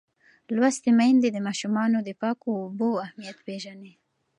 [0.43, 3.93] ښوونځې لوستې میندې د ماشومانو د پاکو اوبو اهمیت پېژني.